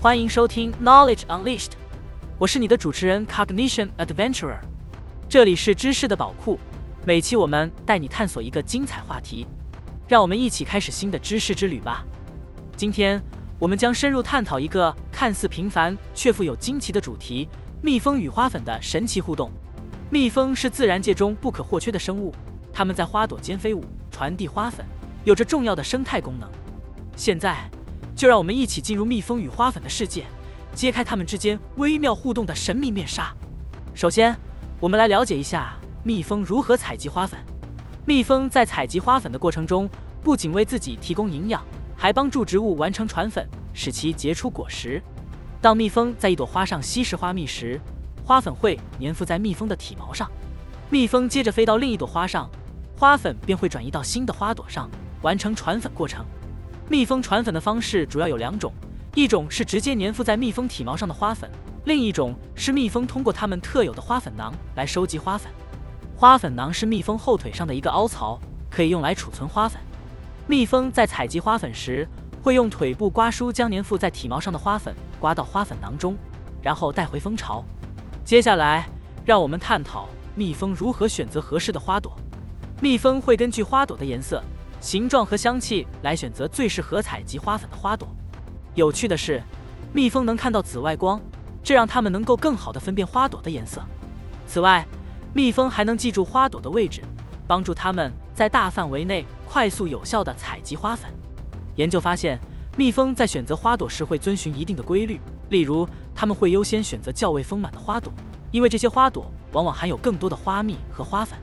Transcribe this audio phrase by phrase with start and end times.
[0.00, 1.70] 欢迎收听 Knowledge Unleashed，
[2.36, 4.58] 我是你的主持人 Cognition Adventurer，
[5.28, 6.58] 这里是知识的宝库，
[7.06, 9.46] 每期我们带你探索一个精彩话题，
[10.08, 12.04] 让我们一起开始新的知识之旅吧。
[12.76, 13.22] 今天
[13.60, 17.48] 我们将深入探讨一个看似平凡却富有惊奇的主题——
[17.82, 19.50] 蜜蜂与花粉的神奇互动。
[20.08, 22.34] 蜜蜂是自然界中不可或缺的生物，
[22.72, 24.86] 它们在花朵间飞舞，传递花粉，
[25.24, 26.48] 有着重要的生态功能。
[27.16, 27.68] 现在。
[28.14, 30.26] 就让我们一起进入蜜蜂与花粉的世界，
[30.74, 33.34] 揭开它们之间微妙互动的神秘面纱。
[33.94, 34.36] 首先，
[34.78, 35.74] 我们来了解一下
[36.04, 37.40] 蜜蜂如何采集花粉。
[38.04, 39.88] 蜜蜂在采集花粉的过程中，
[40.22, 41.64] 不仅为自己提供营养，
[41.96, 45.02] 还帮助植物完成传粉，使其结出果实。
[45.62, 47.80] 当蜜蜂在一朵花上吸食花蜜时，
[48.24, 50.28] 花粉会粘附在蜜蜂的体毛上。
[50.90, 52.50] 蜜蜂接着飞到另一朵花上，
[52.98, 54.90] 花粉便会转移到新的花朵上，
[55.22, 56.26] 完成传粉过程。
[56.88, 58.72] 蜜蜂传粉的方式主要有两种，
[59.14, 61.48] 一种是直接粘附在蜜蜂体毛上的花粉，
[61.84, 65.52] 另一种是蜜蜂通过它们特有的花粉囊来收集花粉。
[66.16, 68.36] 花粉囊是蜜蜂后腿上的一个凹槽，
[68.68, 69.80] 可以用来储存花粉。
[70.48, 72.08] 蜜蜂在采集花粉时，
[72.42, 76.16] 会用腿部刮梳将粘附在体毛上的花粉刮到花粉囊中，
[76.60, 77.64] 然后带回蜂巢。
[78.24, 78.88] 接下来，
[79.24, 82.16] 让我们探讨蜜蜂如何选择合适的花朵。
[82.80, 84.42] 蜜蜂会根据花朵的颜色。
[84.80, 88.08] 形状和香气来选择最适合采集花粉的花朵。
[88.74, 89.40] 有趣的是，
[89.92, 91.20] 蜜蜂能看到紫外光，
[91.62, 93.80] 这让它们能够更好地分辨花朵的颜色。
[94.44, 94.84] 此外，
[95.32, 97.00] 蜜蜂还能记住花朵的位置，
[97.46, 101.08] 帮助它们在大范围内快速有效地采集花粉。
[101.76, 102.38] 研究发现，
[102.76, 105.20] 蜜蜂在选择花朵时会遵循一定的规律，
[105.50, 108.12] 例如，它们会优先选择较为丰满的花朵，
[108.50, 111.38] 因为这些花朵往往含有更多的花蜜和花粉。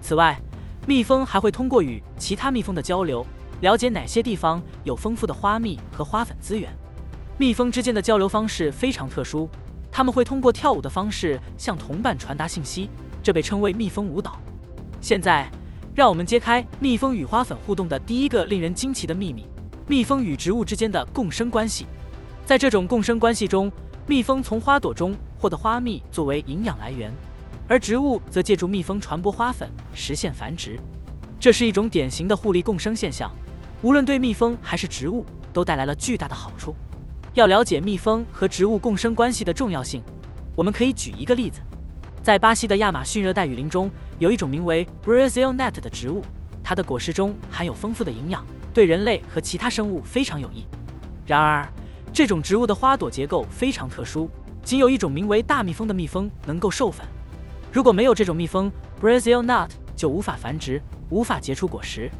[0.00, 0.40] 此外，
[0.86, 3.24] 蜜蜂还会通过与其他蜜蜂的交流，
[3.60, 6.70] 了解哪些地方有丰富的花蜜和花粉资源。
[7.38, 9.48] 蜜蜂之间的交流方式非常特殊，
[9.90, 12.90] 它们会通过跳舞的方式向同伴传达信息，
[13.22, 14.38] 这被称为蜜蜂舞蹈。
[15.00, 15.50] 现在，
[15.94, 19.46] 让我们揭开蜜蜂与花粉互动的第一个令人惊奇的秘密：
[19.86, 21.86] 蜜蜂与植物之间的共生关系。
[22.44, 23.70] 在这种共生关系中，
[24.06, 27.12] 蜜蜂从花朵中获得花蜜作为营养来源。
[27.68, 30.78] 而植物则借助蜜蜂传播花粉实现繁殖，
[31.40, 33.30] 这是一种典型的互利共生现象，
[33.80, 36.74] 无论对蜜蜂还是植物都带来了巨大的好处。
[37.34, 40.02] 要了解蜜蜂和植物共生关系的重要性，
[40.54, 41.60] 我们可以举一个例子：
[42.22, 46.22] 在巴西的亚马逊热带雨林中，有一种名为 Brazil Nut 的植物，
[46.62, 50.64] 它的果实中含有丰富的营养，对人类和其他生物非常有益。
[51.26, 51.66] 然而，
[52.12, 54.28] 这种植物的花朵结构非常特殊，
[54.62, 57.06] 仅有一种名为大蜜蜂的蜜蜂能够授粉。
[57.72, 60.80] 如果没有这种蜜蜂，Brazil nut 就无法繁殖，
[61.10, 62.10] 无法结出果实。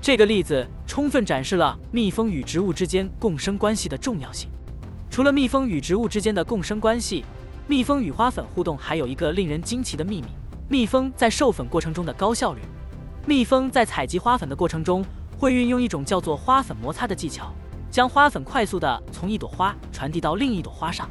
[0.00, 4.48] 这个例子充分展示了蜜蜂与植物之间共生关系的重要性。
[5.10, 7.24] 除了蜜蜂与植物之间的共生关系，
[7.66, 10.28] 蜜蜂与花粉互动还有一个令人惊奇的秘密：
[10.68, 12.60] 蜜蜂在授粉过程中的高效率。
[13.26, 15.04] 蜜蜂在采集花粉的过程中，
[15.42, 17.52] 会运用一种叫做花粉摩擦的技巧，
[17.90, 21.10] 将花粉快速地从一朵花传递到另一朵花上。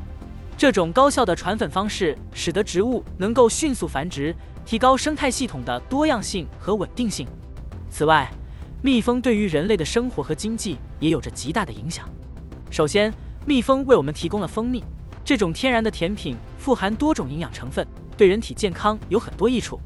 [0.58, 4.34] 这种高效的传粉方式使得植物能够迅速繁殖，
[4.64, 7.28] 提高生态系统的多样性和稳定性。
[7.90, 8.31] 此外，
[8.81, 12.08] 蜜蜂对于人类的生活和经济也有着极大的影响。
[12.69, 13.13] 首先，
[13.46, 14.81] 蜜蜂为我们提供了蜂蜜，
[15.25, 19.78] 这种天然的甜品富含多种营养成分，对人体健康有很多益处。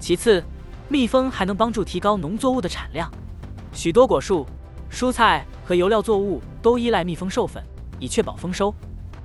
[0.00, 0.42] 其次，
[0.88, 3.12] 蜜蜂还能帮助提高农作物的产量，
[3.72, 4.46] 许多果树、
[4.90, 7.62] 蔬菜和油料作物都依赖蜜蜂授粉，
[7.98, 8.72] 以确保丰收。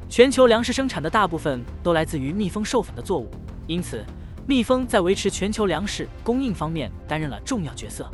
[0.09, 3.29] 全球粮食生产的大部分都来自于蜜蜂授粉的作物，
[3.67, 4.05] 因此
[4.47, 8.09] 蜜蜂在维持全球粮食供应方面担任了重要角色。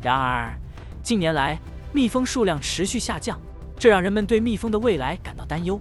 [0.00, 0.58] 然而，
[1.02, 1.58] 近年来
[1.92, 3.38] 蜜蜂数量持续下降，
[3.78, 5.78] 这让人们对蜜蜂的未来感到担忧。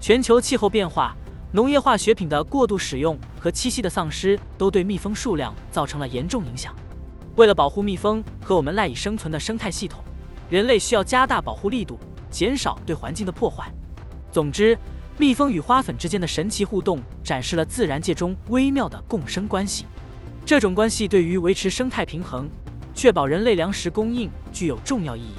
[0.00, 1.14] 全球气候变化、
[1.52, 6.74] 农业化学品的过度使用和栖息的丧失都对蜜蜂数量造成了严重影响。
[7.36, 10.02] 为了保护蜜蜂和我们赖以生存的生态系统，
[10.48, 11.98] 人类需要加大保护力度，
[12.30, 13.70] 减少对环境的破坏。
[14.32, 14.76] 总之，
[15.18, 19.84] 蜜蜂与花粉之间的神奇互动展示了自然界中微妙的共生关系。
[20.46, 22.48] 这种关系对于维持生态平衡、
[22.94, 25.34] 确保人类粮食供应具有重要意义。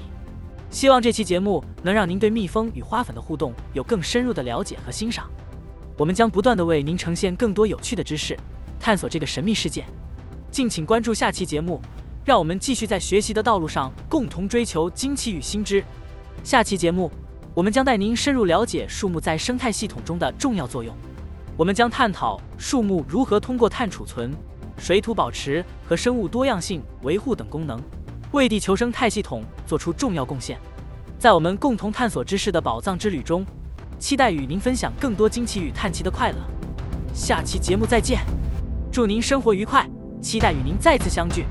[0.70, 5.28] 希望这期节目能让您对蜜蜂与花粉的互动有更深入的了解和欣赏。
[5.98, 8.38] 我们将不断的为您呈现更多有趣的知识，
[8.80, 9.84] 探索这个神秘世界。
[10.52, 11.82] 敬请关注下期节目，
[12.26, 15.84] 让我们继续在学习的道路上共同追求惊奇与新知。
[16.44, 17.12] 下期节目。
[17.54, 20.96] 我们将带您深入了解树木在生态系统中的重要作用。
[21.58, 24.32] 我们将探讨树木如何通过碳储存、
[24.78, 27.82] 水土保持和生物多样性维护等功能，
[28.32, 30.60] 为地球生态系统做出重要贡献。
[31.18, 33.44] 在我们共同探索知识的宝藏之旅中，
[33.98, 36.38] 期待与您分享更多惊奇与探奇的快乐。
[37.12, 38.20] 下期节目再见，
[38.92, 39.90] 祝您生活愉快，
[40.22, 41.46] 期待与您再次相聚。